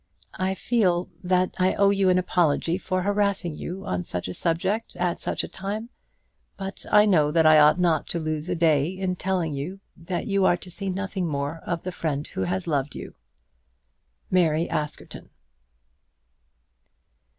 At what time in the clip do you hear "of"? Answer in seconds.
11.67-11.83